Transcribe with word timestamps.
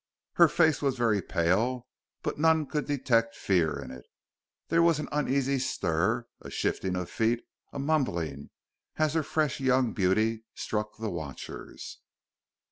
Her 0.33 0.47
face 0.47 0.81
was 0.81 0.97
very 0.97 1.21
pale, 1.21 1.85
but 2.23 2.39
none 2.39 2.65
could 2.65 2.87
detect 2.87 3.35
fear 3.35 3.77
in 3.79 3.91
it. 3.91 4.07
There 4.67 4.81
was 4.81 4.97
an 4.97 5.07
uneasy 5.11 5.59
stir, 5.59 6.25
a 6.41 6.49
shifting 6.49 6.95
of 6.95 7.07
feet, 7.07 7.41
a 7.71 7.77
mumbling, 7.77 8.49
as 8.95 9.13
her 9.13 9.21
fresh 9.21 9.59
young 9.59 9.93
beauty 9.93 10.43
struck 10.55 10.97
the 10.97 11.11
watchers. 11.11 11.99